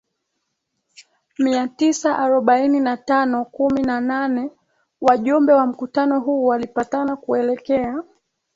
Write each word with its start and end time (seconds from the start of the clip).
mia 1.37 1.67
tisa 1.67 2.17
arobaini 2.19 2.79
na 2.79 2.97
tano 2.97 3.45
kumi 3.45 3.81
na 3.83 4.01
nane 4.01 4.51
Wajumbe 5.01 5.53
wa 5.53 5.67
mkutano 5.67 6.19
huu 6.19 6.45
walipatana 6.45 7.15
kuelekea 7.15 8.03